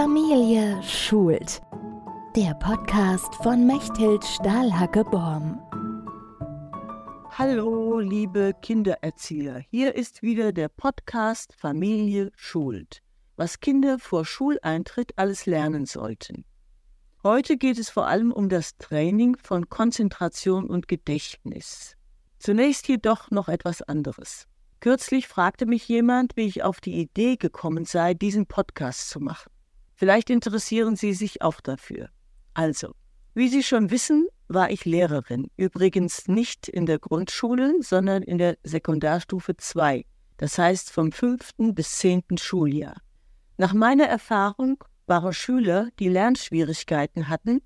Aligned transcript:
Familie 0.00 0.80
schult. 0.84 1.60
Der 2.36 2.54
Podcast 2.54 3.34
von 3.42 3.66
Mechthild 3.66 4.24
Stahlhacke-Borm. 4.24 5.58
Hallo, 7.36 7.98
liebe 7.98 8.54
Kindererzieher. 8.62 9.58
Hier 9.58 9.96
ist 9.96 10.22
wieder 10.22 10.52
der 10.52 10.68
Podcast 10.68 11.52
Familie 11.52 12.30
schult. 12.36 13.02
Was 13.34 13.58
Kinder 13.58 13.98
vor 13.98 14.24
Schuleintritt 14.24 15.18
alles 15.18 15.46
lernen 15.46 15.84
sollten. 15.84 16.44
Heute 17.24 17.56
geht 17.56 17.80
es 17.80 17.90
vor 17.90 18.06
allem 18.06 18.30
um 18.30 18.48
das 18.48 18.76
Training 18.76 19.36
von 19.36 19.68
Konzentration 19.68 20.70
und 20.70 20.86
Gedächtnis. 20.86 21.96
Zunächst 22.38 22.86
jedoch 22.86 23.32
noch 23.32 23.48
etwas 23.48 23.82
anderes. 23.82 24.46
Kürzlich 24.78 25.26
fragte 25.26 25.66
mich 25.66 25.88
jemand, 25.88 26.36
wie 26.36 26.46
ich 26.46 26.62
auf 26.62 26.80
die 26.80 27.00
Idee 27.00 27.34
gekommen 27.34 27.84
sei, 27.84 28.14
diesen 28.14 28.46
Podcast 28.46 29.10
zu 29.10 29.18
machen. 29.18 29.50
Vielleicht 29.98 30.30
interessieren 30.30 30.94
Sie 30.94 31.12
sich 31.12 31.42
auch 31.42 31.60
dafür. 31.60 32.08
Also, 32.54 32.94
wie 33.34 33.48
Sie 33.48 33.64
schon 33.64 33.90
wissen, 33.90 34.28
war 34.46 34.70
ich 34.70 34.84
Lehrerin, 34.84 35.50
übrigens 35.56 36.28
nicht 36.28 36.68
in 36.68 36.86
der 36.86 37.00
Grundschule, 37.00 37.74
sondern 37.80 38.22
in 38.22 38.38
der 38.38 38.56
Sekundarstufe 38.62 39.56
2, 39.56 40.04
das 40.36 40.56
heißt 40.56 40.92
vom 40.92 41.10
fünften 41.10 41.74
bis 41.74 41.96
zehnten 41.96 42.38
Schuljahr. 42.38 42.94
Nach 43.56 43.74
meiner 43.74 44.06
Erfahrung 44.06 44.84
waren 45.08 45.32
Schüler, 45.32 45.88
die 45.98 46.08
Lernschwierigkeiten 46.08 47.28
hatten, 47.28 47.60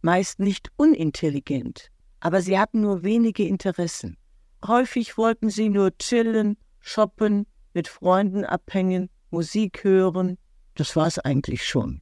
meist 0.00 0.40
nicht 0.40 0.70
unintelligent, 0.76 1.90
aber 2.18 2.40
sie 2.40 2.58
hatten 2.58 2.80
nur 2.80 3.02
wenige 3.02 3.46
Interessen. 3.46 4.16
Häufig 4.66 5.18
wollten 5.18 5.50
sie 5.50 5.68
nur 5.68 5.94
chillen, 5.98 6.56
shoppen, 6.80 7.46
mit 7.74 7.88
Freunden 7.88 8.46
abhängen, 8.46 9.10
Musik 9.30 9.84
hören. 9.84 10.38
Das 10.74 10.96
war 10.96 11.06
es 11.06 11.18
eigentlich 11.18 11.66
schon. 11.66 12.00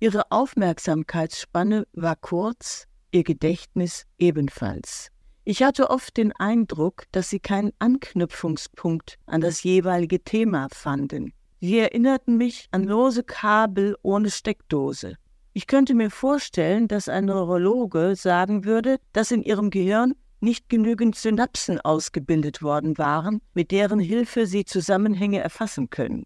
Ihre 0.00 0.30
Aufmerksamkeitsspanne 0.30 1.86
war 1.92 2.16
kurz, 2.16 2.86
ihr 3.12 3.22
Gedächtnis 3.22 4.06
ebenfalls. 4.18 5.10
Ich 5.44 5.62
hatte 5.62 5.90
oft 5.90 6.16
den 6.16 6.32
Eindruck, 6.32 7.04
dass 7.12 7.30
sie 7.30 7.40
keinen 7.40 7.72
Anknüpfungspunkt 7.78 9.18
an 9.26 9.40
das 9.40 9.62
jeweilige 9.62 10.22
Thema 10.22 10.68
fanden. 10.72 11.32
Sie 11.60 11.78
erinnerten 11.78 12.36
mich 12.36 12.68
an 12.70 12.84
lose 12.84 13.22
Kabel 13.22 13.96
ohne 14.02 14.30
Steckdose. 14.30 15.16
Ich 15.52 15.66
könnte 15.66 15.94
mir 15.94 16.10
vorstellen, 16.10 16.88
dass 16.88 17.08
ein 17.08 17.26
Neurologe 17.26 18.14
sagen 18.16 18.64
würde, 18.64 18.98
dass 19.12 19.30
in 19.30 19.42
ihrem 19.42 19.70
Gehirn 19.70 20.14
nicht 20.40 20.68
genügend 20.68 21.16
Synapsen 21.16 21.80
ausgebildet 21.80 22.62
worden 22.62 22.96
waren, 22.96 23.40
mit 23.52 23.70
deren 23.72 23.98
Hilfe 23.98 24.46
sie 24.46 24.64
Zusammenhänge 24.64 25.40
erfassen 25.40 25.90
können. 25.90 26.24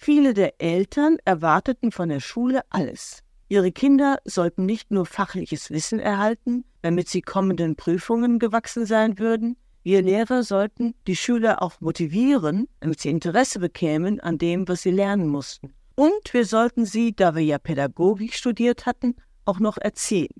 Viele 0.00 0.32
der 0.32 0.60
Eltern 0.62 1.18
erwarteten 1.24 1.90
von 1.90 2.08
der 2.08 2.20
Schule 2.20 2.62
alles. 2.70 3.24
Ihre 3.48 3.72
Kinder 3.72 4.18
sollten 4.24 4.64
nicht 4.64 4.92
nur 4.92 5.06
fachliches 5.06 5.70
Wissen 5.70 5.98
erhalten, 5.98 6.64
damit 6.82 7.08
sie 7.08 7.20
kommenden 7.20 7.74
Prüfungen 7.74 8.38
gewachsen 8.38 8.86
sein 8.86 9.18
würden, 9.18 9.56
wir 9.82 10.02
Lehrer 10.02 10.44
sollten 10.44 10.94
die 11.08 11.16
Schüler 11.16 11.62
auch 11.62 11.80
motivieren, 11.80 12.68
damit 12.78 13.00
sie 13.00 13.10
Interesse 13.10 13.58
bekämen 13.58 14.20
an 14.20 14.38
dem, 14.38 14.68
was 14.68 14.82
sie 14.82 14.92
lernen 14.92 15.26
mussten. 15.26 15.74
Und 15.96 16.32
wir 16.32 16.44
sollten 16.44 16.84
sie, 16.84 17.16
da 17.16 17.34
wir 17.34 17.42
ja 17.42 17.58
Pädagogik 17.58 18.34
studiert 18.34 18.86
hatten, 18.86 19.16
auch 19.46 19.58
noch 19.58 19.78
erzählen. 19.78 20.34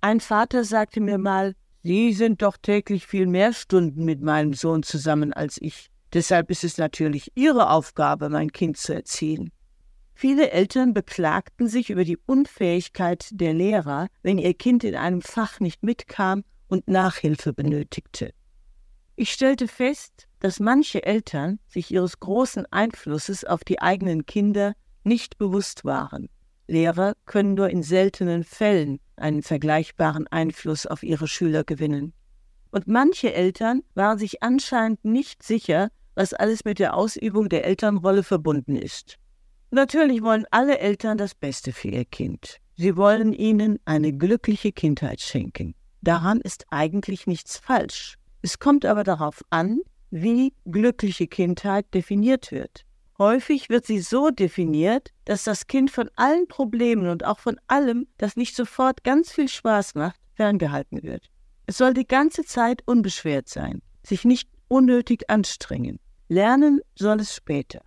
Ein 0.00 0.20
Vater 0.20 0.62
sagte 0.62 1.00
mir 1.00 1.18
mal, 1.18 1.54
Sie 1.82 2.12
sind 2.12 2.42
doch 2.42 2.56
täglich 2.56 3.08
viel 3.08 3.26
mehr 3.26 3.52
Stunden 3.52 4.04
mit 4.04 4.22
meinem 4.22 4.54
Sohn 4.54 4.84
zusammen 4.84 5.32
als 5.32 5.58
ich. 5.60 5.90
Deshalb 6.12 6.50
ist 6.50 6.64
es 6.64 6.78
natürlich 6.78 7.32
Ihre 7.34 7.70
Aufgabe, 7.70 8.28
mein 8.28 8.52
Kind 8.52 8.76
zu 8.76 8.94
erziehen. 8.94 9.50
Viele 10.14 10.50
Eltern 10.50 10.92
beklagten 10.92 11.68
sich 11.68 11.90
über 11.90 12.04
die 12.04 12.18
Unfähigkeit 12.26 13.28
der 13.32 13.54
Lehrer, 13.54 14.08
wenn 14.22 14.38
ihr 14.38 14.54
Kind 14.54 14.84
in 14.84 14.94
einem 14.94 15.22
Fach 15.22 15.58
nicht 15.58 15.82
mitkam 15.82 16.44
und 16.68 16.86
Nachhilfe 16.86 17.52
benötigte. 17.52 18.32
Ich 19.16 19.32
stellte 19.32 19.68
fest, 19.68 20.28
dass 20.40 20.60
manche 20.60 21.02
Eltern 21.04 21.58
sich 21.66 21.90
ihres 21.90 22.20
großen 22.20 22.66
Einflusses 22.70 23.44
auf 23.44 23.64
die 23.64 23.80
eigenen 23.80 24.26
Kinder 24.26 24.74
nicht 25.04 25.38
bewusst 25.38 25.84
waren. 25.84 26.28
Lehrer 26.66 27.14
können 27.26 27.54
nur 27.54 27.70
in 27.70 27.82
seltenen 27.82 28.44
Fällen 28.44 29.00
einen 29.16 29.42
vergleichbaren 29.42 30.26
Einfluss 30.28 30.86
auf 30.86 31.02
ihre 31.02 31.28
Schüler 31.28 31.64
gewinnen. 31.64 32.14
Und 32.70 32.86
manche 32.86 33.34
Eltern 33.34 33.82
waren 33.94 34.18
sich 34.18 34.42
anscheinend 34.42 35.04
nicht 35.04 35.42
sicher, 35.42 35.90
was 36.14 36.34
alles 36.34 36.64
mit 36.64 36.78
der 36.78 36.94
Ausübung 36.94 37.48
der 37.48 37.64
Elternrolle 37.64 38.22
verbunden 38.22 38.76
ist. 38.76 39.18
Natürlich 39.70 40.22
wollen 40.22 40.44
alle 40.50 40.78
Eltern 40.78 41.16
das 41.16 41.34
Beste 41.34 41.72
für 41.72 41.88
ihr 41.88 42.04
Kind. 42.04 42.58
Sie 42.76 42.96
wollen 42.96 43.32
ihnen 43.32 43.78
eine 43.84 44.12
glückliche 44.12 44.72
Kindheit 44.72 45.20
schenken. 45.20 45.74
Daran 46.02 46.40
ist 46.40 46.66
eigentlich 46.70 47.26
nichts 47.26 47.58
falsch. 47.58 48.16
Es 48.42 48.58
kommt 48.58 48.84
aber 48.84 49.04
darauf 49.04 49.42
an, 49.50 49.80
wie 50.10 50.52
glückliche 50.66 51.26
Kindheit 51.26 51.86
definiert 51.94 52.50
wird. 52.52 52.84
Häufig 53.18 53.70
wird 53.70 53.86
sie 53.86 54.00
so 54.00 54.30
definiert, 54.30 55.10
dass 55.24 55.44
das 55.44 55.66
Kind 55.66 55.90
von 55.90 56.10
allen 56.16 56.48
Problemen 56.48 57.08
und 57.08 57.24
auch 57.24 57.38
von 57.38 57.58
allem, 57.68 58.06
das 58.18 58.36
nicht 58.36 58.56
sofort 58.56 59.04
ganz 59.04 59.32
viel 59.32 59.48
Spaß 59.48 59.94
macht, 59.94 60.20
ferngehalten 60.34 61.02
wird. 61.02 61.30
Es 61.66 61.78
soll 61.78 61.94
die 61.94 62.06
ganze 62.06 62.42
Zeit 62.44 62.82
unbeschwert 62.84 63.48
sein, 63.48 63.80
sich 64.04 64.24
nicht 64.24 64.48
unnötig 64.68 65.30
anstrengen. 65.30 66.00
Lernen 66.28 66.80
soll 66.94 67.20
es 67.20 67.34
später. 67.34 67.82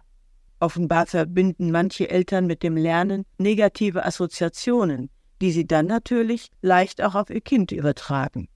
Offenbar 0.59 1.05
verbinden 1.05 1.71
manche 1.71 2.09
Eltern 2.09 2.47
mit 2.47 2.63
dem 2.63 2.77
Lernen 2.77 3.25
negative 3.37 4.05
Assoziationen, 4.05 5.09
die 5.41 5.51
sie 5.51 5.67
dann 5.67 5.87
natürlich 5.87 6.49
leicht 6.61 7.01
auch 7.01 7.15
auf 7.15 7.29
ihr 7.29 7.41
Kind 7.41 7.71
übertragen. 7.71 8.47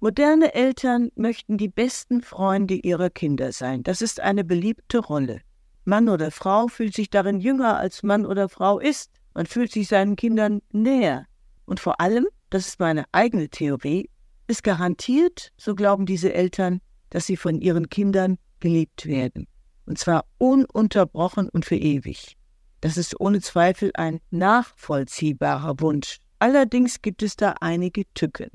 Moderne 0.00 0.52
Eltern 0.52 1.10
möchten 1.14 1.58
die 1.58 1.68
besten 1.68 2.22
Freunde 2.22 2.74
ihrer 2.74 3.08
Kinder 3.08 3.52
sein. 3.52 3.84
Das 3.84 4.02
ist 4.02 4.18
eine 4.18 4.42
beliebte 4.42 4.98
Rolle. 4.98 5.42
Mann 5.84 6.08
oder 6.08 6.30
Frau 6.30 6.66
fühlt 6.66 6.94
sich 6.94 7.08
darin 7.08 7.38
jünger 7.38 7.76
als 7.76 8.02
Mann 8.02 8.26
oder 8.26 8.48
Frau 8.48 8.80
ist. 8.80 9.12
Man 9.34 9.46
fühlt 9.46 9.70
sich 9.70 9.88
seinen 9.88 10.16
Kindern 10.16 10.60
näher. 10.72 11.26
Und 11.66 11.78
vor 11.78 12.00
allem, 12.00 12.26
das 12.50 12.66
ist 12.66 12.80
meine 12.80 13.04
eigene 13.12 13.48
Theorie, 13.48 14.10
ist 14.48 14.64
garantiert, 14.64 15.52
so 15.56 15.74
glauben 15.74 16.04
diese 16.04 16.34
Eltern, 16.34 16.80
dass 17.10 17.26
sie 17.26 17.36
von 17.36 17.60
ihren 17.60 17.88
Kindern 17.88 18.38
geliebt 18.62 19.06
werden. 19.06 19.46
Und 19.84 19.98
zwar 19.98 20.24
ununterbrochen 20.38 21.48
und 21.50 21.66
für 21.66 21.76
ewig. 21.76 22.36
Das 22.80 22.96
ist 22.96 23.20
ohne 23.20 23.40
Zweifel 23.40 23.90
ein 23.94 24.20
nachvollziehbarer 24.30 25.80
Wunsch. 25.80 26.18
Allerdings 26.38 27.02
gibt 27.02 27.22
es 27.22 27.36
da 27.36 27.56
einige 27.60 28.04
Tücken. 28.14 28.50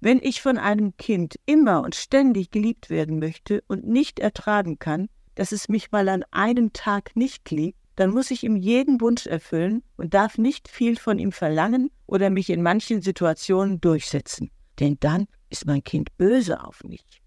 Wenn 0.00 0.18
ich 0.20 0.42
von 0.42 0.58
einem 0.58 0.96
Kind 0.96 1.36
immer 1.46 1.82
und 1.82 1.94
ständig 1.94 2.50
geliebt 2.50 2.90
werden 2.90 3.20
möchte 3.20 3.62
und 3.68 3.86
nicht 3.86 4.18
ertragen 4.18 4.78
kann, 4.80 5.08
dass 5.36 5.52
es 5.52 5.68
mich 5.68 5.92
mal 5.92 6.08
an 6.08 6.24
einem 6.32 6.72
Tag 6.72 7.14
nicht 7.14 7.50
liebt, 7.50 7.78
dann 7.94 8.10
muss 8.10 8.32
ich 8.32 8.42
ihm 8.42 8.56
jeden 8.56 9.00
Wunsch 9.00 9.26
erfüllen 9.26 9.82
und 9.96 10.12
darf 10.12 10.38
nicht 10.38 10.68
viel 10.68 10.96
von 10.98 11.18
ihm 11.18 11.30
verlangen 11.30 11.90
oder 12.06 12.30
mich 12.30 12.50
in 12.50 12.62
manchen 12.62 13.00
Situationen 13.00 13.80
durchsetzen. 13.80 14.50
Denn 14.80 14.96
dann 14.98 15.26
ist 15.50 15.66
mein 15.66 15.84
Kind 15.84 16.16
böse 16.16 16.64
auf 16.64 16.82
mich. 16.82 17.21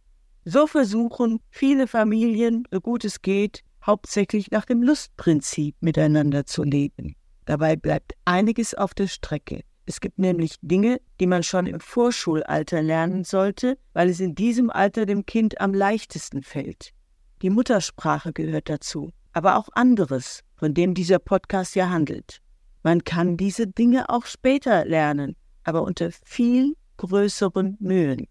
So 0.47 0.67
versuchen 0.67 1.39
viele 1.49 1.87
Familien, 1.87 2.67
so 2.71 2.79
gut 2.79 3.03
es 3.03 3.23
geht, 3.23 3.63
hauptsächlich 3.83 4.51
nach 4.51 4.65
dem 4.65 4.83
Lustprinzip 4.83 5.75
miteinander 5.79 6.45
zu 6.45 6.63
leben. 6.63 7.15
Dabei 7.45 7.75
bleibt 7.75 8.13
einiges 8.25 8.75
auf 8.75 8.93
der 8.93 9.07
Strecke. 9.07 9.61
Es 9.87 9.99
gibt 9.99 10.19
nämlich 10.19 10.57
Dinge, 10.61 11.01
die 11.19 11.25
man 11.25 11.41
schon 11.41 11.65
im 11.65 11.79
Vorschulalter 11.79 12.83
lernen 12.83 13.23
sollte, 13.23 13.79
weil 13.93 14.09
es 14.09 14.19
in 14.19 14.35
diesem 14.35 14.69
Alter 14.69 15.07
dem 15.07 15.25
Kind 15.25 15.59
am 15.59 15.73
leichtesten 15.73 16.43
fällt. 16.43 16.91
Die 17.41 17.49
Muttersprache 17.49 18.31
gehört 18.31 18.69
dazu, 18.69 19.11
aber 19.33 19.57
auch 19.57 19.69
anderes, 19.73 20.41
von 20.55 20.75
dem 20.75 20.93
dieser 20.93 21.17
Podcast 21.17 21.73
ja 21.75 21.89
handelt. 21.89 22.39
Man 22.83 23.03
kann 23.03 23.35
diese 23.35 23.65
Dinge 23.65 24.09
auch 24.09 24.27
später 24.27 24.85
lernen, 24.85 25.35
aber 25.63 25.81
unter 25.81 26.11
viel 26.23 26.75
größeren 26.97 27.77
Mühen. 27.79 28.27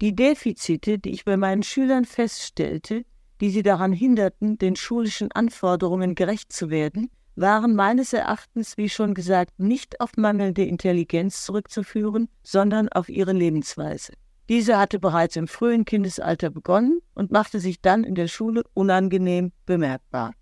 Die 0.00 0.14
Defizite, 0.14 0.98
die 0.98 1.10
ich 1.10 1.24
bei 1.24 1.36
meinen 1.36 1.64
Schülern 1.64 2.04
feststellte, 2.04 3.04
die 3.40 3.50
sie 3.50 3.62
daran 3.62 3.92
hinderten, 3.92 4.56
den 4.56 4.76
schulischen 4.76 5.32
Anforderungen 5.32 6.14
gerecht 6.14 6.52
zu 6.52 6.70
werden, 6.70 7.10
waren 7.34 7.74
meines 7.74 8.12
Erachtens, 8.12 8.76
wie 8.76 8.88
schon 8.88 9.14
gesagt, 9.14 9.58
nicht 9.58 10.00
auf 10.00 10.16
mangelnde 10.16 10.64
Intelligenz 10.64 11.44
zurückzuführen, 11.44 12.28
sondern 12.42 12.88
auf 12.88 13.08
ihre 13.08 13.32
Lebensweise. 13.32 14.12
Diese 14.48 14.78
hatte 14.78 14.98
bereits 14.98 15.36
im 15.36 15.46
frühen 15.46 15.84
Kindesalter 15.84 16.50
begonnen 16.50 17.00
und 17.14 17.30
machte 17.30 17.60
sich 17.60 17.80
dann 17.80 18.02
in 18.02 18.14
der 18.14 18.28
Schule 18.28 18.62
unangenehm 18.74 19.52
bemerkbar. 19.66 20.32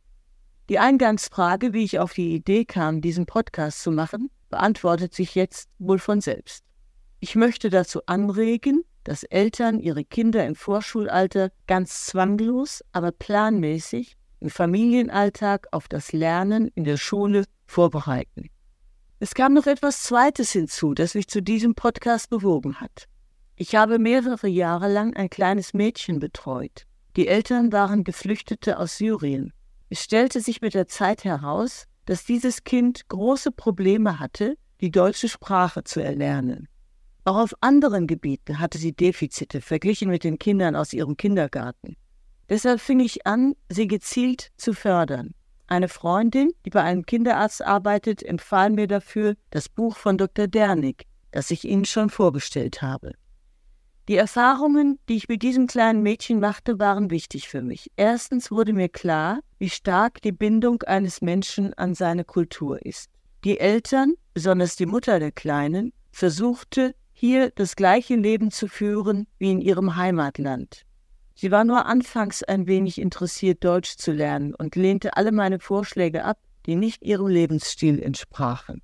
Die 0.69 0.79
Eingangsfrage, 0.79 1.73
wie 1.73 1.85
ich 1.85 1.99
auf 1.99 2.13
die 2.13 2.35
Idee 2.35 2.65
kam, 2.65 3.01
diesen 3.01 3.27
Podcast 3.27 3.83
zu 3.83 3.91
machen, 3.91 4.31
beantwortet 4.49 5.15
sich 5.15 5.35
jetzt 5.35 5.69
wohl 5.79 5.99
von 5.99 6.21
selbst. 6.21 6.65
Ich 7.21 7.35
möchte 7.35 7.71
dazu 7.71 8.01
anregen, 8.07 8.85
dass 9.07 9.23
Eltern 9.23 9.79
ihre 9.79 10.05
Kinder 10.05 10.45
im 10.45 10.57
Vorschulalter 10.57 11.51
ganz 11.67 12.07
zwanglos, 12.07 12.83
aber 12.93 13.13
planmäßig 13.13 14.17
im 14.41 14.51
Familienalltag 14.51 15.69
auf 15.71 15.87
das 15.87 16.13
Lernen 16.13 16.69
in 16.75 16.85
der 16.85 16.97
Schule 16.97 17.45
vorbereiten. 17.67 18.51
Es 19.21 19.35
kam 19.35 19.55
noch 19.55 19.67
etwas 19.67 20.03
Zweites 20.03 20.51
hinzu, 20.53 20.93
das 20.93 21.15
mich 21.15 21.29
zu 21.29 21.41
diesem 21.41 21.75
Podcast 21.75 22.31
bewogen 22.31 22.81
hat. 22.81 23.07
Ich 23.55 23.77
habe 23.77 23.99
mehrere 23.99 24.49
Jahre 24.49 24.93
lang 24.93 25.17
ein 25.17 25.31
kleines 25.31 25.73
Mädchen 25.73 26.19
betreut. 26.19 26.87
Die 27.17 27.29
Eltern 27.29 27.73
waren 27.73 28.05
Geflüchtete 28.05 28.79
aus 28.79 28.99
Syrien. 28.99 29.53
Es 29.89 30.03
stellte 30.03 30.41
sich 30.41 30.61
mit 30.61 30.75
der 30.75 30.89
Zeit 30.89 31.25
heraus, 31.25 31.87
dass 32.07 32.25
dieses 32.25 32.65
Kind 32.65 33.09
große 33.09 33.53
Probleme 33.53 34.19
hatte, 34.19 34.57
die 34.81 34.91
deutsche 34.91 35.29
Sprache 35.29 35.85
zu 35.85 36.03
erlernen. 36.03 36.69
Auch 37.27 37.39
auf 37.39 37.55
anderen 37.61 38.07
Gebieten 38.07 38.61
hatte 38.61 38.79
sie 38.79 38.93
Defizite 38.93 39.61
verglichen 39.61 40.11
mit 40.11 40.23
den 40.23 40.39
Kindern 40.39 40.77
aus 40.77 40.93
ihrem 40.93 41.17
Kindergarten. 41.17 41.97
Deshalb 42.49 42.81
fing 42.81 43.01
ich 43.01 43.27
an, 43.27 43.57
sie 43.69 43.89
gezielt 43.89 44.53
zu 44.57 44.73
fördern. 44.73 45.35
Eine 45.67 45.89
Freundin, 45.89 46.53
die 46.65 46.71
bei 46.71 46.85
einem 46.85 47.05
Kinderarzt 47.05 47.63
arbeitet, 47.67 48.23
empfahl 48.23 48.71
mir 48.71 48.87
dafür 48.87 49.35
das 49.51 49.69
Buch 49.69 49.97
von 49.97 50.17
Dr. 50.17 50.47
Dernig, 50.47 51.05
das 51.33 51.51
ich 51.51 51.65
Ihnen 51.65 51.85
schon 51.85 52.11
vorgestellt 52.11 52.81
habe. 52.81 53.15
Die 54.07 54.15
Erfahrungen, 54.15 55.01
die 55.09 55.17
ich 55.17 55.29
mit 55.29 55.43
diesem 55.43 55.67
kleinen 55.67 56.05
Mädchen 56.05 56.39
machte, 56.39 56.79
waren 56.79 57.11
wichtig 57.11 57.49
für 57.49 57.61
mich. 57.61 57.91
Erstens 57.97 58.53
wurde 58.53 58.73
mir 58.73 58.89
klar, 58.89 59.41
wie 59.59 59.71
stark 59.71 60.23
die 60.23 60.31
Bindung 60.31 60.85
eines 60.85 61.23
Menschen 61.23 61.75
an 61.75 61.97
seine 61.97 62.23
Kultur 62.23 62.87
ist. 62.87 63.11
Die 63.43 63.59
Eltern, 63.59 64.15
besonders 64.33 64.77
die 64.77 64.87
Mutter 64.87 65.19
der 65.19 65.33
Kleinen, 65.33 65.93
versuchte, 66.13 66.95
hier 67.19 67.51
das 67.51 67.77
gleiche 67.77 68.15
Leben 68.15 68.51
zu 68.51 68.69
führen 68.69 69.27
wie 69.39 69.51
in 69.51 69.63
ihrem 69.63 69.97
Heimatland. 69.97 70.83
Sie 71.35 71.51
war 71.51 71.65
nur 71.65 71.87
anfangs 71.87 72.43
ein 72.43 72.67
wenig 72.67 73.01
interessiert, 73.01 73.65
Deutsch 73.65 73.97
zu 73.97 74.13
lernen 74.13 74.55
und 74.55 74.77
lehnte 74.77 75.17
alle 75.17 75.33
meine 75.33 75.59
Vorschläge 75.59 76.27
ab, 76.27 76.39
die 76.67 76.77
nicht 76.77 77.03
ihrem 77.03 77.29
Lebensstil 77.29 78.03
entsprachen. 78.03 78.83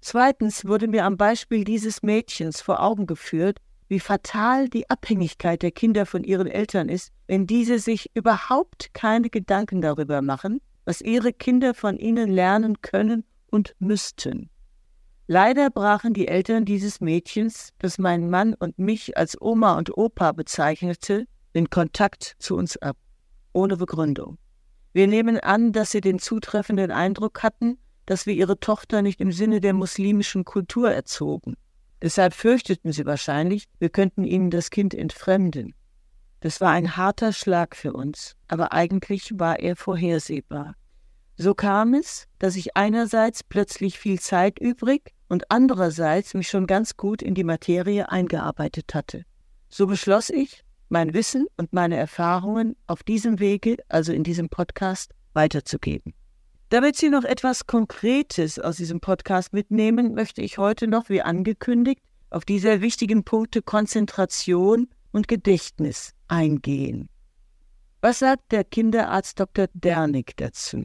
Zweitens 0.00 0.64
wurde 0.64 0.88
mir 0.88 1.04
am 1.04 1.16
Beispiel 1.16 1.62
dieses 1.62 2.02
Mädchens 2.02 2.60
vor 2.60 2.82
Augen 2.82 3.06
geführt, 3.06 3.58
wie 3.86 4.00
fatal 4.00 4.68
die 4.68 4.90
Abhängigkeit 4.90 5.62
der 5.62 5.70
Kinder 5.70 6.04
von 6.04 6.24
ihren 6.24 6.48
Eltern 6.48 6.88
ist, 6.88 7.12
wenn 7.28 7.46
diese 7.46 7.78
sich 7.78 8.10
überhaupt 8.14 8.92
keine 8.92 9.30
Gedanken 9.30 9.80
darüber 9.80 10.20
machen, 10.20 10.60
was 10.84 11.00
ihre 11.00 11.32
Kinder 11.32 11.74
von 11.74 11.96
ihnen 11.96 12.28
lernen 12.28 12.80
können 12.82 13.22
und 13.46 13.76
müssten. 13.78 14.50
Leider 15.34 15.70
brachen 15.70 16.12
die 16.12 16.28
Eltern 16.28 16.66
dieses 16.66 17.00
Mädchens, 17.00 17.70
das 17.78 17.96
mein 17.96 18.28
Mann 18.28 18.52
und 18.52 18.78
mich 18.78 19.16
als 19.16 19.40
Oma 19.40 19.78
und 19.78 19.96
Opa 19.96 20.32
bezeichnete, 20.32 21.26
den 21.54 21.70
Kontakt 21.70 22.34
zu 22.38 22.54
uns 22.54 22.76
ab, 22.76 22.98
ohne 23.54 23.78
Begründung. 23.78 24.36
Wir 24.92 25.06
nehmen 25.06 25.40
an, 25.40 25.72
dass 25.72 25.90
sie 25.90 26.02
den 26.02 26.18
zutreffenden 26.18 26.90
Eindruck 26.90 27.42
hatten, 27.42 27.78
dass 28.04 28.26
wir 28.26 28.34
ihre 28.34 28.60
Tochter 28.60 29.00
nicht 29.00 29.22
im 29.22 29.32
Sinne 29.32 29.62
der 29.62 29.72
muslimischen 29.72 30.44
Kultur 30.44 30.92
erzogen. 30.92 31.56
Deshalb 32.02 32.34
fürchteten 32.34 32.92
sie 32.92 33.06
wahrscheinlich, 33.06 33.64
wir 33.78 33.88
könnten 33.88 34.24
ihnen 34.24 34.50
das 34.50 34.68
Kind 34.68 34.92
entfremden. 34.92 35.74
Das 36.40 36.60
war 36.60 36.72
ein 36.72 36.98
harter 36.98 37.32
Schlag 37.32 37.74
für 37.74 37.94
uns, 37.94 38.36
aber 38.48 38.74
eigentlich 38.74 39.32
war 39.38 39.58
er 39.60 39.76
vorhersehbar. 39.76 40.74
So 41.38 41.54
kam 41.54 41.94
es, 41.94 42.28
dass 42.38 42.56
ich 42.56 42.76
einerseits 42.76 43.42
plötzlich 43.42 43.98
viel 43.98 44.20
Zeit 44.20 44.58
übrig 44.58 45.14
und 45.32 45.50
andererseits 45.50 46.34
mich 46.34 46.48
schon 46.48 46.66
ganz 46.66 46.98
gut 46.98 47.22
in 47.22 47.34
die 47.34 47.42
Materie 47.42 48.10
eingearbeitet 48.10 48.94
hatte. 48.94 49.24
So 49.70 49.86
beschloss 49.86 50.28
ich, 50.28 50.62
mein 50.90 51.14
Wissen 51.14 51.46
und 51.56 51.72
meine 51.72 51.96
Erfahrungen 51.96 52.76
auf 52.86 53.02
diesem 53.02 53.40
Wege, 53.40 53.78
also 53.88 54.12
in 54.12 54.24
diesem 54.24 54.50
Podcast, 54.50 55.14
weiterzugeben. 55.32 56.12
Damit 56.68 56.96
Sie 56.96 57.08
noch 57.08 57.24
etwas 57.24 57.66
Konkretes 57.66 58.58
aus 58.58 58.76
diesem 58.76 59.00
Podcast 59.00 59.54
mitnehmen, 59.54 60.12
möchte 60.12 60.42
ich 60.42 60.58
heute 60.58 60.86
noch, 60.86 61.08
wie 61.08 61.22
angekündigt, 61.22 62.02
auf 62.28 62.44
die 62.44 62.58
sehr 62.58 62.82
wichtigen 62.82 63.24
Punkte 63.24 63.62
Konzentration 63.62 64.90
und 65.12 65.28
Gedächtnis 65.28 66.12
eingehen. 66.28 67.08
Was 68.02 68.18
sagt 68.18 68.52
der 68.52 68.64
Kinderarzt 68.64 69.40
Dr. 69.40 69.68
Dernig 69.72 70.36
dazu? 70.36 70.84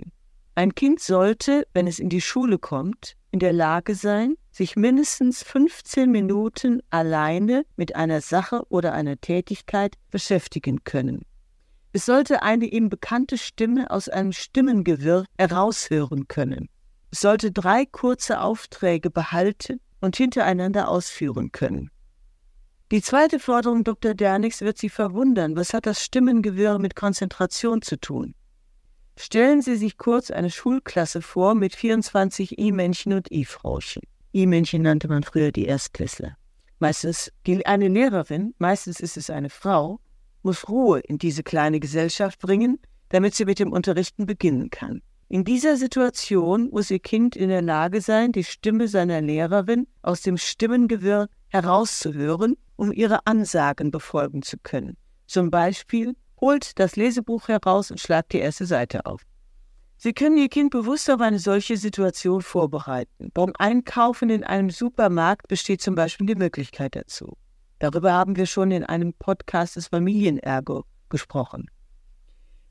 Ein 0.57 0.74
Kind 0.74 1.00
sollte, 1.00 1.68
wenn 1.75 1.86
es 1.86 2.00
in 2.00 2.09
die 2.09 2.19
Schule 2.19 2.57
kommt, 2.57 3.15
in 3.30 3.38
der 3.38 3.54
Lage 3.54 3.94
sein, 3.94 4.38
sich 4.50 4.75
mindestens 4.75 5.44
15 5.44 6.09
Minuten 6.09 6.81
alleine 6.89 7.63
mit 7.75 7.95
einer 7.95 8.21
Sache 8.21 8.63
oder 8.69 8.92
einer 8.94 9.21
Tätigkeit 9.21 9.98
beschäftigen 10.09 10.83
können. 10.83 11.21
Es 11.94 12.07
sollte 12.07 12.42
eine 12.42 12.65
ihm 12.65 12.89
bekannte 12.89 13.38
Stimme 13.38 13.92
aus 13.92 14.09
einem 14.09 14.31
Stimmengewirr 14.31 15.25
heraushören 15.38 16.27
können. 16.27 16.69
Es 17.12 17.21
sollte 17.21 17.51
drei 17.51 17.86
kurze 17.86 18.42
Aufträge 18.42 19.12
behalten 19.12 19.80
und 20.01 20.18
hintereinander 20.18 20.89
ausführen 20.89 21.51
können. 21.51 21.92
Die 22.92 23.03
zweite 23.03 23.38
Forderung 23.38 23.83
Dr. 23.83 24.15
Dernix 24.15 24.62
wird 24.62 24.80
Sie 24.80 24.89
verwundern. 24.89 25.56
Was 25.56 25.75
hat 25.75 25.86
das 25.86 26.03
Stimmengewirr 26.03 26.80
mit 26.80 26.95
Konzentration 26.95 27.83
zu 27.83 28.00
tun? 28.00 28.33
Stellen 29.19 29.64
Sie 29.64 29.75
sich 29.75 29.98
kurz 29.98 30.30
eine 30.30 30.52
Schulklasse 30.52 31.24
vor 31.24 31.56
mit 31.56 31.75
24 31.75 32.60
I-Männchen 32.60 33.14
und 33.14 33.31
I-Frauchen. 33.31 34.04
I-Männchen 34.31 34.84
nannte 34.84 35.08
man 35.08 35.24
früher 35.24 35.52
die 35.52 35.66
Erstklässler. 35.66 36.38
Meistens 36.78 37.31
eine 37.66 37.88
Lehrerin, 37.88 38.54
meistens 38.60 39.00
ist 39.00 39.18
es 39.18 39.31
eine 39.31 39.50
Frau, 39.50 40.00
muss 40.44 40.69
Ruhe 40.69 41.00
in 41.00 41.18
diese 41.18 41.42
kleine 41.42 41.80
Gesellschaft 41.80 42.40
bringen, 42.40 42.78
damit 43.10 43.34
sie 43.34 43.46
mit 43.46 43.58
dem 43.58 43.72
Unterrichten 43.72 44.28
beginnen 44.28 44.69
kann. 44.69 45.02
In 45.30 45.44
dieser 45.44 45.78
Situation 45.78 46.70
muss 46.70 46.92
Ihr 46.92 47.00
Kind 47.00 47.36
in 47.36 47.50
der 47.50 47.63
Lage 47.63 48.02
sein, 48.02 48.31
die 48.31 48.44
Stimme 48.44 48.88
seiner 48.88 49.20
Lehrerin 49.22 49.88
aus 50.04 50.22
dem 50.22 50.38
Stimmengewirr 50.38 51.28
herauszuhören, 51.48 52.56
um 52.75 52.92
ihre 52.92 53.25
Ansagen 53.25 53.90
befolgen 53.90 54.44
zu 54.44 54.58
können. 54.62 54.96
Zum 55.25 55.50
Beispiel 55.50 56.16
holt 56.39 56.80
das 56.80 56.95
Lesebuch 56.95 57.48
heraus 57.48 57.92
und 57.92 58.00
schlagt 58.00 58.34
die 58.34 58.39
erste 58.39 58.66
Seite 58.66 59.06
auf. 59.06 59.22
Sie 59.98 60.13
können 60.13 60.38
Ihr 60.38 60.50
Kind 60.50 60.69
bewusst 60.69 61.10
auf 61.10 61.22
eine 61.22 61.39
solche 61.39 61.75
Situation 61.75 62.42
vorbereiten. 62.42 63.31
Beim 63.34 63.51
Einkaufen 63.57 64.30
in 64.30 64.44
einem 64.44 64.69
Supermarkt 64.69 65.48
besteht 65.48 65.81
zum 65.81 65.95
Beispiel 65.95 66.28
die 66.28 66.36
Möglichkeit 66.36 66.95
dazu. 66.95 67.36
Darüber 67.80 68.13
haben 68.13 68.36
wir 68.36 68.45
schon 68.45 68.72
in 68.72 68.84
einem 68.84 69.13
Podcast 69.13 69.75
des 69.75 69.88
Familienergo 69.88 70.84
gesprochen. 71.10 71.68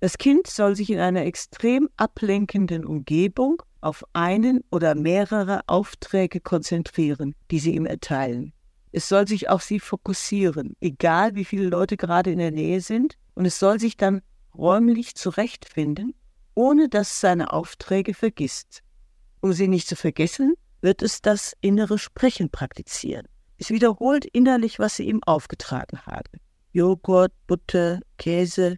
Das 0.00 0.18
Kind 0.18 0.46
soll 0.46 0.76
sich 0.76 0.90
in 0.90 1.00
einer 1.00 1.24
extrem 1.24 1.88
ablenkenden 1.96 2.84
Umgebung 2.84 3.62
auf 3.80 4.04
einen 4.12 4.62
oder 4.70 4.94
mehrere 4.94 5.62
Aufträge 5.66 6.40
konzentrieren, 6.40 7.35
die 7.50 7.58
Sie 7.58 7.75
ihm 7.75 7.87
erteilen. 7.87 8.52
Es 8.92 9.08
soll 9.08 9.26
sich 9.26 9.49
auf 9.49 9.62
sie 9.62 9.80
fokussieren, 9.80 10.75
egal 10.80 11.35
wie 11.35 11.44
viele 11.44 11.68
Leute 11.68 11.96
gerade 11.96 12.30
in 12.30 12.38
der 12.38 12.50
Nähe 12.50 12.80
sind, 12.80 13.16
und 13.37 13.47
es 13.47 13.61
soll 13.61 13.78
sich 13.78 13.97
dann 13.97 14.23
räumlich 14.57 15.14
zurechtfinden, 15.14 16.14
ohne 16.55 16.88
dass 16.88 17.12
es 17.12 17.21
seine 17.21 17.52
Aufträge 17.52 18.14
vergisst. 18.14 18.83
Um 19.40 19.52
sie 19.52 19.69
nicht 19.69 19.87
zu 19.87 19.95
vergessen, 19.95 20.55
wird 20.81 21.02
es 21.02 21.23
das 21.23 21.55
innere 21.61 21.99
Sprechen 21.99 22.50
praktizieren. 22.50 23.28
Es 23.59 23.71
wiederholt 23.71 24.25
innerlich, 24.25 24.78
was 24.78 24.97
sie 24.97 25.05
ihm 25.05 25.23
aufgetragen 25.25 26.00
haben. 26.05 26.40
Joghurt, 26.73 27.33
Butter, 27.47 28.00
Käse, 28.19 28.76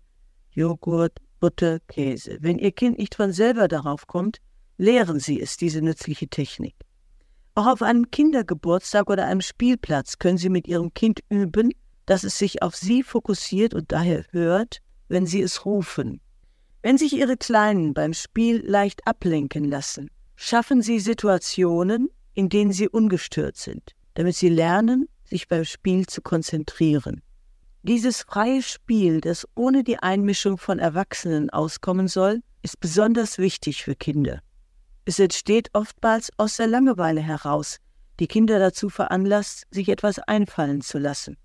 Joghurt, 0.51 1.19
Butter, 1.41 1.79
Käse. 1.87 2.39
Wenn 2.41 2.59
Ihr 2.59 2.73
Kind 2.73 2.99
nicht 2.99 3.15
von 3.15 3.33
selber 3.33 3.69
darauf 3.69 4.07
kommt, 4.07 4.39
lehren 4.77 5.21
Sie 5.21 5.41
es 5.41 5.57
diese 5.57 5.83
nützliche 5.83 6.29
Technik. 6.29 6.75
Auch 7.55 7.67
auf 7.67 7.83
einem 7.83 8.11
Kindergeburtstag 8.11 9.11
oder 9.11 9.27
einem 9.27 9.41
Spielplatz 9.41 10.19
können 10.19 10.39
Sie 10.39 10.49
mit 10.49 10.69
Ihrem 10.69 10.95
Kind 10.95 11.21
üben, 11.29 11.73
dass 12.09 12.25
es 12.25 12.39
sich 12.39 12.63
auf 12.63 12.75
sie 12.75 13.03
fokussiert 13.03 13.75
und 13.75 13.93
daher 13.93 14.25
hört, 14.31 14.81
wenn 15.09 15.27
sie 15.27 15.43
es 15.43 15.67
rufen. 15.67 16.23
Wenn 16.83 16.97
sich 16.97 17.13
ihre 17.13 17.37
Kleinen 17.37 17.93
beim 17.93 18.15
Spiel 18.15 18.65
leicht 18.67 19.07
ablenken 19.07 19.65
lassen, 19.65 20.11
schaffen 20.35 20.81
sie 20.81 21.01
Situationen, 21.01 22.09
in 22.33 22.49
denen 22.49 22.73
sie 22.73 22.89
ungestört 22.89 23.59
sind, 23.59 23.93
damit 24.15 24.37
sie 24.37 24.49
lernen, 24.49 25.07
sich 25.25 25.49
beim 25.49 25.67
Spiel 25.67 26.07
zu 26.07 26.23
konzentrieren. 26.23 27.21
Dieses 27.83 28.23
freie 28.23 28.63
Spiel, 28.63 29.21
das 29.21 29.47
ohne 29.55 29.85
die 29.85 29.99
Einmischung 29.99 30.57
von 30.57 30.79
Erwachsenen 30.79 31.51
auskommen 31.51 32.09
soll, 32.09 32.41
ist 32.63 32.81
besonders 32.81 33.37
wichtig 33.37 33.85
für 33.85 33.95
Kinder. 33.95 34.41
Es 35.05 35.19
entsteht 35.19 35.69
oftmals 35.75 36.31
aus 36.39 36.57
der 36.57 36.69
Langeweile 36.69 37.21
heraus, 37.21 37.79
die 38.19 38.29
Kinder 38.29 38.59
dazu 38.59 38.89
veranlasst, 38.89 39.67
sich 39.71 39.91
etwas 39.91 40.19
einfallen 40.21 40.81
zu 40.81 40.99
lassen. 40.99 41.37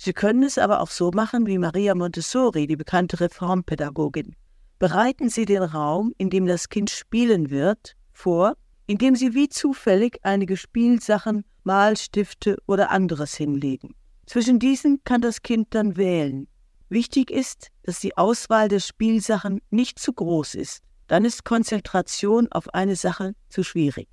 Sie 0.00 0.12
können 0.12 0.44
es 0.44 0.58
aber 0.58 0.80
auch 0.80 0.90
so 0.90 1.10
machen 1.12 1.46
wie 1.46 1.58
Maria 1.58 1.94
Montessori, 1.94 2.68
die 2.68 2.76
bekannte 2.76 3.18
Reformpädagogin. 3.18 4.36
Bereiten 4.78 5.28
Sie 5.28 5.44
den 5.44 5.64
Raum, 5.64 6.14
in 6.18 6.30
dem 6.30 6.46
das 6.46 6.68
Kind 6.68 6.88
spielen 6.88 7.50
wird, 7.50 7.96
vor, 8.12 8.56
indem 8.86 9.16
Sie 9.16 9.34
wie 9.34 9.48
zufällig 9.48 10.20
einige 10.22 10.56
Spielsachen, 10.56 11.44
Malstifte 11.64 12.58
oder 12.66 12.90
anderes 12.90 13.34
hinlegen. 13.34 13.96
Zwischen 14.26 14.60
diesen 14.60 15.02
kann 15.02 15.20
das 15.20 15.42
Kind 15.42 15.74
dann 15.74 15.96
wählen. 15.96 16.46
Wichtig 16.88 17.32
ist, 17.32 17.68
dass 17.82 17.98
die 17.98 18.16
Auswahl 18.16 18.68
der 18.68 18.80
Spielsachen 18.80 19.60
nicht 19.70 19.98
zu 19.98 20.12
groß 20.12 20.54
ist. 20.54 20.80
Dann 21.08 21.24
ist 21.24 21.44
Konzentration 21.44 22.46
auf 22.52 22.72
eine 22.72 22.94
Sache 22.94 23.34
zu 23.48 23.64
schwierig. 23.64 24.08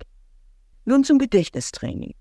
Nun 0.84 1.04
zum 1.04 1.18
Gedächtnistraining. 1.18 2.14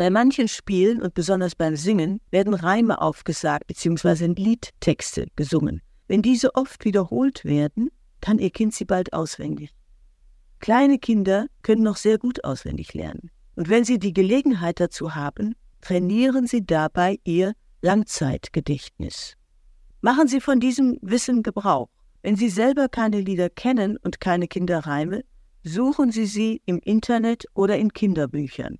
Bei 0.00 0.08
manchen 0.08 0.48
Spielen 0.48 1.02
und 1.02 1.12
besonders 1.12 1.54
beim 1.54 1.76
Singen 1.76 2.22
werden 2.30 2.54
Reime 2.54 3.02
aufgesagt 3.02 3.66
bzw. 3.66 4.28
Liedtexte 4.28 5.26
gesungen. 5.36 5.82
Wenn 6.08 6.22
diese 6.22 6.54
oft 6.54 6.86
wiederholt 6.86 7.44
werden, 7.44 7.90
kann 8.22 8.38
Ihr 8.38 8.48
Kind 8.48 8.72
sie 8.72 8.86
bald 8.86 9.12
auswendig. 9.12 9.74
Kleine 10.58 10.98
Kinder 10.98 11.48
können 11.60 11.82
noch 11.82 11.98
sehr 11.98 12.16
gut 12.16 12.44
auswendig 12.44 12.94
lernen. 12.94 13.30
Und 13.56 13.68
wenn 13.68 13.84
Sie 13.84 13.98
die 13.98 14.14
Gelegenheit 14.14 14.80
dazu 14.80 15.14
haben, 15.14 15.54
trainieren 15.82 16.46
Sie 16.46 16.64
dabei 16.64 17.18
Ihr 17.24 17.52
Langzeitgedächtnis. 17.82 19.34
Machen 20.00 20.28
Sie 20.28 20.40
von 20.40 20.60
diesem 20.60 20.96
Wissen 21.02 21.42
Gebrauch. 21.42 21.90
Wenn 22.22 22.36
Sie 22.36 22.48
selber 22.48 22.88
keine 22.88 23.20
Lieder 23.20 23.50
kennen 23.50 23.98
und 23.98 24.18
keine 24.18 24.48
Kinderreime, 24.48 25.24
suchen 25.62 26.10
Sie 26.10 26.24
sie 26.24 26.62
im 26.64 26.78
Internet 26.78 27.44
oder 27.52 27.76
in 27.76 27.92
Kinderbüchern. 27.92 28.78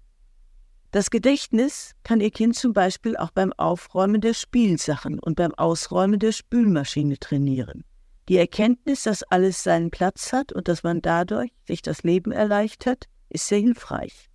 Das 0.92 1.10
Gedächtnis 1.10 1.92
kann 2.02 2.20
Ihr 2.20 2.32
Kind 2.32 2.56
zum 2.56 2.72
Beispiel 2.72 3.16
auch 3.16 3.30
beim 3.30 3.52
Aufräumen 3.52 4.20
der 4.20 4.34
Spielsachen 4.34 5.20
und 5.20 5.36
beim 5.36 5.54
Ausräumen 5.54 6.18
der 6.18 6.32
Spülmaschine 6.32 7.16
trainieren. 7.18 7.84
Die 8.28 8.36
Erkenntnis, 8.36 9.04
dass 9.04 9.22
alles 9.22 9.62
seinen 9.62 9.92
Platz 9.92 10.32
hat 10.32 10.52
und 10.52 10.66
dass 10.66 10.82
man 10.82 11.00
dadurch 11.00 11.52
sich 11.64 11.82
das 11.82 12.02
Leben 12.02 12.32
erleichtert, 12.32 13.04
ist 13.28 13.46
sehr 13.46 13.60
hilfreich. 13.60 14.30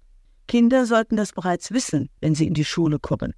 Kinder 0.48 0.86
sollten 0.86 1.18
das 1.18 1.34
bereits 1.34 1.72
wissen, 1.72 2.10
wenn 2.22 2.36
sie 2.36 2.48
in 2.48 2.54
die 2.54 2.64
Schule 2.64 3.00
kommen. 3.00 3.34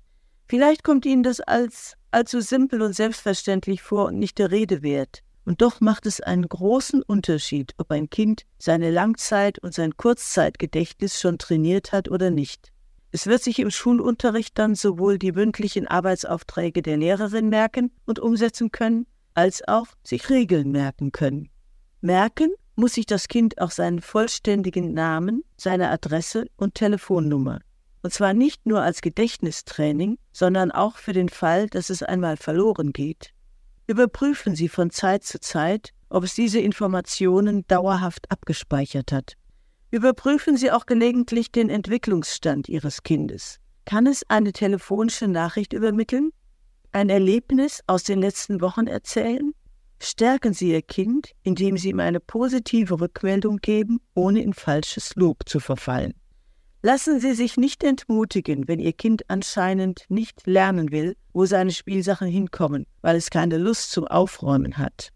Vielleicht 0.48 0.84
kommt 0.84 1.06
ihnen 1.06 1.24
das 1.24 1.42
als 1.42 1.96
allzu 2.12 2.40
simpel 2.40 2.84
und 2.84 2.94
selbstverständlich 2.94 3.82
vor 3.82 4.06
und 4.06 4.20
nicht 4.20 4.38
der 4.38 4.52
Rede 4.52 4.84
wert. 4.84 5.24
Und 5.44 5.62
doch 5.64 5.82
macht 5.82 6.06
es 6.06 6.22
einen 6.22 6.48
großen 6.48 7.02
Unterschied, 7.02 7.74
ob 7.78 7.90
ein 7.92 8.10
Kind 8.10 8.44
seine 8.60 8.92
Langzeit- 8.92 9.60
und 9.60 9.74
sein 9.74 9.98
Kurzzeitgedächtnis 9.98 11.20
schon 11.20 11.38
trainiert 11.38 11.92
hat 11.92 12.10
oder 12.10 12.30
nicht. 12.30 12.72
Es 13.18 13.26
wird 13.26 13.42
sich 13.42 13.58
im 13.58 13.72
Schulunterricht 13.72 14.60
dann 14.60 14.76
sowohl 14.76 15.18
die 15.18 15.32
mündlichen 15.32 15.88
Arbeitsaufträge 15.88 16.84
der 16.84 16.98
Lehrerin 16.98 17.50
merken 17.50 17.92
und 18.06 18.20
umsetzen 18.20 18.72
können, 18.72 19.08
als 19.34 19.68
auch 19.68 19.88
sich 20.04 20.30
Regeln 20.30 20.70
merken 20.72 21.12
können. 21.12 21.50
Merken 22.00 22.52
muss 22.76 22.94
sich 22.94 23.08
das 23.08 23.28
Kind 23.28 23.60
auch 23.60 23.72
seinen 23.72 24.02
vollständigen 24.02 24.94
Namen, 24.94 25.44
seine 25.58 25.90
Adresse 25.90 26.46
und 26.58 26.76
Telefonnummer. 26.76 27.62
Und 28.04 28.14
zwar 28.14 28.36
nicht 28.36 28.68
nur 28.68 28.84
als 28.84 29.02
Gedächtnistraining, 29.02 30.20
sondern 30.32 30.70
auch 30.70 30.98
für 30.98 31.14
den 31.14 31.30
Fall, 31.30 31.66
dass 31.70 31.90
es 31.90 32.04
einmal 32.04 32.38
verloren 32.38 32.94
geht. 32.94 33.32
Überprüfen 33.88 34.56
Sie 34.56 34.70
von 34.70 34.92
Zeit 34.92 35.24
zu 35.24 35.40
Zeit, 35.40 35.92
ob 36.10 36.24
es 36.24 36.36
diese 36.36 36.60
Informationen 36.60 37.66
dauerhaft 37.68 38.30
abgespeichert 38.30 39.12
hat. 39.12 39.38
Überprüfen 39.90 40.58
Sie 40.58 40.72
auch 40.72 40.86
gelegentlich 40.86 41.52
den 41.52 41.70
Entwicklungsstand 41.70 42.68
Ihres 42.68 43.04
Kindes. 43.04 43.60
Kann 43.86 44.06
es 44.06 44.24
eine 44.30 44.52
telefonische 44.52 45.30
Nachricht 45.30 45.72
übermitteln? 45.72 46.32
Ein 46.92 47.10
Erlebnis 47.10 47.82
aus 47.88 48.04
den 48.04 48.20
letzten 48.20 48.60
Wochen 48.60 48.88
erzählen? 48.88 49.54
Stärken 50.00 50.54
Sie 50.54 50.72
Ihr 50.72 50.82
Kind, 50.82 51.32
indem 51.44 51.78
Sie 51.78 51.90
ihm 51.90 52.02
eine 52.02 52.20
positive 52.20 53.00
Rückmeldung 53.00 53.58
geben, 53.58 54.00
ohne 54.14 54.42
in 54.42 54.54
falsches 54.54 55.16
Lob 55.16 55.48
zu 55.48 55.62
verfallen. 55.62 56.14
Lassen 56.84 57.20
Sie 57.20 57.34
sich 57.34 57.56
nicht 57.56 57.84
entmutigen, 57.84 58.68
wenn 58.68 58.80
Ihr 58.80 58.94
Kind 58.94 59.30
anscheinend 59.30 60.06
nicht 60.10 60.46
lernen 60.46 60.92
will, 60.92 61.16
wo 61.32 61.46
seine 61.46 61.72
Spielsachen 61.72 62.28
hinkommen, 62.28 62.86
weil 63.02 63.16
es 63.16 63.30
keine 63.30 63.58
Lust 63.58 63.92
zum 63.92 64.06
Aufräumen 64.06 64.78
hat. 64.78 65.10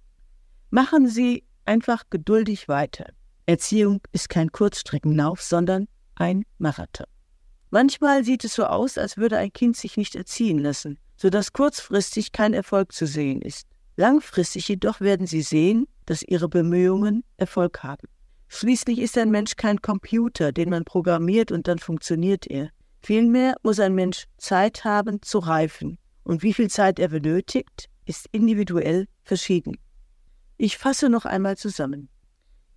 Machen 0.69 1.07
Sie 1.07 1.43
einfach 1.65 2.05
geduldig 2.09 2.67
weiter. 2.67 3.07
Erziehung 3.45 4.01
ist 4.11 4.29
kein 4.29 4.51
Kurzstreckenlauf, 4.51 5.41
sondern 5.41 5.87
ein 6.15 6.43
Marathon. 6.57 7.07
Manchmal 7.69 8.23
sieht 8.23 8.43
es 8.43 8.55
so 8.55 8.65
aus, 8.65 8.97
als 8.97 9.17
würde 9.17 9.37
ein 9.37 9.53
Kind 9.53 9.77
sich 9.77 9.97
nicht 9.97 10.15
erziehen 10.15 10.59
lassen, 10.59 10.99
sodass 11.15 11.53
kurzfristig 11.53 12.31
kein 12.31 12.53
Erfolg 12.53 12.91
zu 12.91 13.07
sehen 13.07 13.41
ist. 13.41 13.67
Langfristig 13.95 14.67
jedoch 14.67 14.99
werden 14.99 15.27
Sie 15.27 15.41
sehen, 15.41 15.87
dass 16.05 16.23
Ihre 16.23 16.49
Bemühungen 16.49 17.23
Erfolg 17.37 17.83
haben. 17.83 18.07
Schließlich 18.49 18.99
ist 18.99 19.17
ein 19.17 19.31
Mensch 19.31 19.55
kein 19.55 19.81
Computer, 19.81 20.51
den 20.51 20.69
man 20.69 20.83
programmiert 20.83 21.51
und 21.53 21.69
dann 21.69 21.79
funktioniert 21.79 22.47
er. 22.47 22.69
Vielmehr 23.01 23.55
muss 23.63 23.79
ein 23.79 23.95
Mensch 23.95 24.25
Zeit 24.37 24.83
haben 24.83 25.21
zu 25.21 25.39
reifen. 25.39 25.97
Und 26.23 26.43
wie 26.43 26.53
viel 26.53 26.69
Zeit 26.69 26.99
er 26.99 27.07
benötigt, 27.07 27.89
ist 28.05 28.27
individuell 28.31 29.07
verschieden. 29.23 29.77
Ich 30.57 30.77
fasse 30.77 31.09
noch 31.09 31.25
einmal 31.25 31.57
zusammen. 31.57 32.09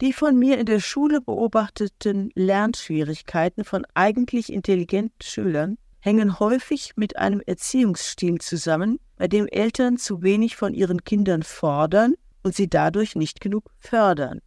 Die 0.04 0.12
von 0.12 0.38
mir 0.38 0.58
in 0.58 0.66
der 0.66 0.80
Schule 0.80 1.23
beobachteten 1.23 2.28
Lernschwierigkeiten 2.34 3.64
von 3.64 3.87
eigentlich 3.94 4.52
intelligenten 4.52 5.23
Schülern 5.23 5.78
hängen 5.99 6.38
häufig 6.38 6.92
mit 6.96 7.16
einem 7.16 7.40
Erziehungsstil 7.40 8.38
zusammen, 8.38 9.00
bei 9.16 9.28
dem 9.28 9.46
Eltern 9.46 9.96
zu 9.96 10.20
wenig 10.20 10.56
von 10.56 10.75
ihren 10.75 11.04
Kindern 11.04 11.42
fordern 11.42 12.16
und 12.42 12.54
sie 12.54 12.68
dadurch 12.68 13.16
nicht 13.16 13.40
genug 13.40 13.70
fördern. 13.78 14.40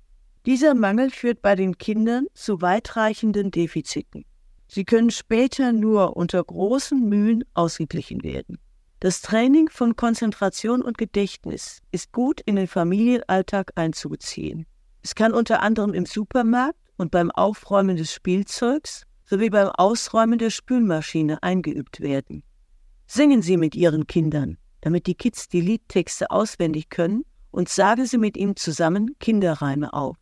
Dieser 0.45 0.75
Mangel 0.75 1.09
führt 1.09 1.41
bei 1.41 1.55
den 1.55 1.79
Kindern 1.79 2.27
zu 2.35 2.61
weitreichenden 2.61 3.49
Defiziten. 3.49 4.25
Sie 4.67 4.85
können 4.85 5.09
später 5.09 5.73
nur 5.73 6.15
unter 6.15 6.43
großen 6.43 7.01
Mühen 7.09 7.43
ausgeglichen 7.55 8.21
werden. 8.21 8.59
Das 8.99 9.23
Training 9.23 9.69
von 9.69 9.95
Konzentration 9.95 10.83
und 10.83 10.99
Gedächtnis 10.99 11.81
ist 11.91 12.11
gut 12.11 12.41
in 12.41 12.57
den 12.57 12.67
Familienalltag 12.67 13.71
einzubeziehen. 13.73 14.67
Es 15.07 15.15
kann 15.15 15.33
unter 15.33 15.61
anderem 15.61 15.93
im 15.93 16.05
Supermarkt 16.05 16.77
und 16.97 17.11
beim 17.11 17.31
Aufräumen 17.31 17.95
des 17.95 18.11
Spielzeugs 18.11 19.05
sowie 19.23 19.49
beim 19.49 19.69
Ausräumen 19.69 20.37
der 20.37 20.49
Spülmaschine 20.49 21.41
eingeübt 21.41 22.01
werden. 22.01 22.43
Singen 23.05 23.41
Sie 23.41 23.55
mit 23.55 23.73
Ihren 23.73 24.05
Kindern, 24.07 24.57
damit 24.81 25.07
die 25.07 25.15
Kids 25.15 25.47
die 25.47 25.61
Liedtexte 25.61 26.29
auswendig 26.29 26.89
können 26.89 27.23
und 27.51 27.69
sagen 27.69 28.05
Sie 28.05 28.17
mit 28.17 28.35
ihm 28.35 28.57
zusammen 28.57 29.17
Kinderreime 29.19 29.93
auf. 29.93 30.17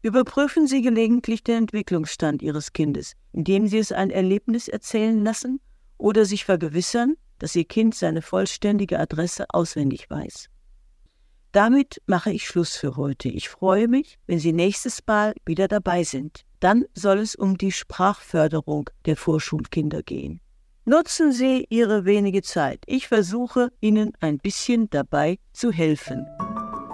Überprüfen 0.00 0.68
Sie 0.68 0.80
gelegentlich 0.80 1.42
den 1.42 1.64
Entwicklungsstand 1.64 2.40
Ihres 2.40 2.72
Kindes, 2.72 3.14
indem 3.32 3.66
Sie 3.66 3.78
es 3.78 3.90
ein 3.90 4.10
Erlebnis 4.10 4.68
erzählen 4.68 5.24
lassen 5.24 5.58
oder 5.98 6.24
sich 6.24 6.44
vergewissern, 6.44 7.16
dass 7.40 7.56
Ihr 7.56 7.64
Kind 7.64 7.96
seine 7.96 8.22
vollständige 8.22 9.00
Adresse 9.00 9.46
auswendig 9.48 10.08
weiß. 10.08 10.50
Damit 11.54 12.02
mache 12.06 12.32
ich 12.32 12.48
Schluss 12.48 12.76
für 12.76 12.96
heute. 12.96 13.28
Ich 13.28 13.48
freue 13.48 13.86
mich, 13.86 14.18
wenn 14.26 14.40
Sie 14.40 14.52
nächstes 14.52 14.98
Mal 15.06 15.34
wieder 15.46 15.68
dabei 15.68 16.02
sind. 16.02 16.40
Dann 16.58 16.84
soll 16.94 17.18
es 17.18 17.36
um 17.36 17.56
die 17.56 17.70
Sprachförderung 17.70 18.90
der 19.06 19.16
Vorschulkinder 19.16 20.02
gehen. 20.02 20.40
Nutzen 20.84 21.30
Sie 21.30 21.64
Ihre 21.70 22.04
wenige 22.04 22.42
Zeit. 22.42 22.82
Ich 22.86 23.06
versuche 23.06 23.70
Ihnen 23.80 24.10
ein 24.18 24.38
bisschen 24.38 24.90
dabei 24.90 25.38
zu 25.52 25.70
helfen. 25.70 26.26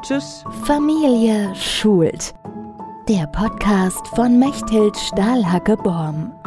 Tschüss. 0.02 0.44
Familie 0.66 1.54
schult 1.54 2.34
der 3.08 3.26
Podcast 3.28 4.06
von 4.08 4.38
Mechthild 4.38 4.94
Stahlhacke-Borm. 4.96 6.39